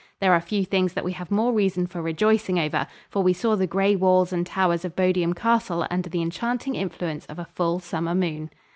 [0.19, 3.55] There are few things that we have more reason for rejoicing over, for we saw
[3.55, 7.77] the gray walls and towers of Bodiam Castle under the enchanting influence of a full,
[7.79, 8.49] summer moon.